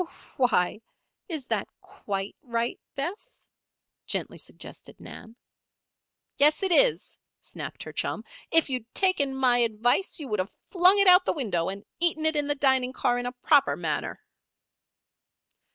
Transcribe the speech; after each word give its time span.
"Why 0.35 0.81
Is 1.29 1.45
that 1.45 1.67
quite 1.79 2.35
right, 2.41 2.79
Bess?" 2.95 3.47
gently 4.07 4.39
suggested 4.39 4.99
Nan. 4.99 5.35
"Yes, 6.37 6.63
it 6.63 6.71
is!" 6.71 7.19
snapped 7.37 7.83
her 7.83 7.93
chum. 7.93 8.23
"If 8.49 8.67
you 8.67 8.77
had 8.79 8.95
taken 8.95 9.35
my 9.35 9.59
advice 9.59 10.19
you 10.19 10.27
would 10.29 10.39
have 10.39 10.55
flung 10.71 10.97
it 10.97 11.05
out 11.05 11.21
of 11.21 11.25
the 11.25 11.33
window 11.33 11.69
and 11.69 11.85
eaten 11.99 12.25
in 12.25 12.47
the 12.47 12.55
dining 12.55 12.93
car 12.93 13.19
in 13.19 13.27
a 13.27 13.31
proper 13.45 13.75
manner." 13.77 14.19